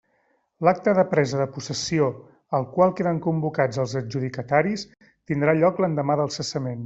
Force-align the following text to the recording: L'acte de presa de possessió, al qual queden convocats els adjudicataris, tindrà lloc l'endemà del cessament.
L'acte 0.67 0.93
de 0.99 1.03
presa 1.11 1.41
de 1.41 1.45
possessió, 1.57 2.07
al 2.59 2.65
qual 2.77 2.95
queden 3.01 3.19
convocats 3.27 3.81
els 3.85 3.93
adjudicataris, 4.03 4.87
tindrà 5.33 5.57
lloc 5.61 5.85
l'endemà 5.85 6.19
del 6.23 6.35
cessament. 6.39 6.79